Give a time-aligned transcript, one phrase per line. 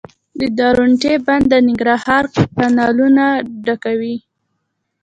[0.39, 2.23] د درونټې بند د ننګرهار
[2.57, 3.25] کانالونه
[3.65, 4.15] ډکوي